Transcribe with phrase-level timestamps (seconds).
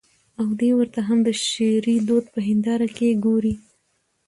[0.39, 3.55] او دى ورته هم د شعري دود په هېنداره کې ګوري.